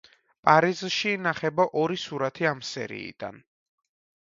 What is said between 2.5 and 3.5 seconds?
ამ სერიიდან.